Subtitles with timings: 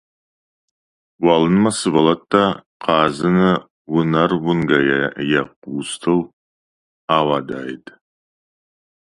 [1.23, 2.45] Уалынмӕ сывӕллӕтты
[2.83, 3.51] хъазыны
[3.91, 4.85] уынӕр уынгӕй
[5.31, 6.19] йӕ хъустыл
[7.17, 7.85] ауадаид.